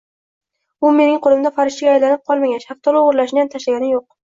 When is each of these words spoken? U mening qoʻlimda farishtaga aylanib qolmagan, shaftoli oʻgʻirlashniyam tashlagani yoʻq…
U 0.87 0.93
mening 0.99 1.19
qoʻlimda 1.25 1.51
farishtaga 1.59 1.95
aylanib 1.99 2.25
qolmagan, 2.33 2.65
shaftoli 2.67 3.03
oʻgʻirlashniyam 3.05 3.55
tashlagani 3.57 3.95
yoʻq… 3.97 4.09